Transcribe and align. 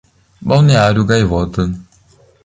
Balneário 0.41 1.05
Gaivota 1.05 1.69